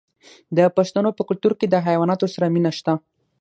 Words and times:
د 0.57 0.59
پښتنو 0.77 1.09
په 1.17 1.21
کلتور 1.29 1.53
کې 1.59 1.67
د 1.69 1.75
حیواناتو 1.87 2.25
سره 2.33 2.45
مینه 2.53 2.71
شته. 2.77 2.93